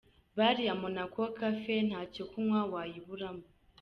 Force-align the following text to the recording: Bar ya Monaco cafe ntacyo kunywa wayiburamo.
Bar 0.37 0.57
ya 0.67 0.75
Monaco 0.81 1.21
cafe 1.39 1.75
ntacyo 1.87 2.23
kunywa 2.31 2.61
wayiburamo. 2.71 3.45